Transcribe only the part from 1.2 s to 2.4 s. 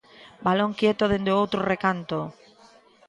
o outro recanto.